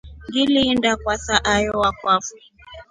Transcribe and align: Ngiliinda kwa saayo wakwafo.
Ngiliinda 0.27 0.91
kwa 1.01 1.15
saayo 1.23 1.71
wakwafo. 1.83 2.35